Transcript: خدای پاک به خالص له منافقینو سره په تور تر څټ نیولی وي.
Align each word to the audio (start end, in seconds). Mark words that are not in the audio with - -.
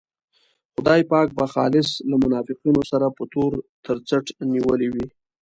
خدای 0.73 1.01
پاک 1.11 1.29
به 1.37 1.45
خالص 1.53 1.89
له 2.09 2.15
منافقینو 2.23 2.81
سره 2.91 3.07
په 3.17 3.23
تور 3.33 3.51
تر 3.85 3.97
څټ 4.07 4.25
نیولی 4.53 4.87
وي. 4.93 5.07